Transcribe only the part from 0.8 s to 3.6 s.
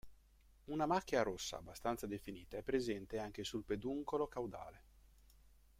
macchia rossa abbastanza definita è presente anche